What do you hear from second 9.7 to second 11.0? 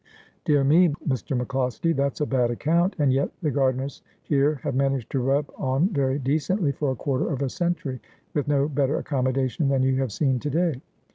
you have seen to day.'